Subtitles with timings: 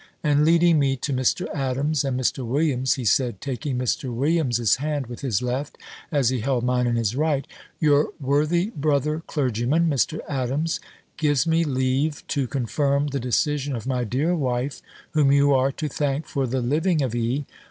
[0.23, 1.45] And leading me to Mr.
[1.53, 2.43] Adams and Mr.
[2.43, 4.11] Williams, he said, taking Mr.
[4.11, 5.77] Williams's hand with his left,
[6.11, 7.45] as he held mine in his right,
[7.79, 10.17] "Your worthy brother clergyman, Mr.
[10.27, 10.79] Adams,
[11.17, 15.87] gives me leave to confirm the decision of my dear wife, whom you are to
[15.87, 17.45] thank for the living of E.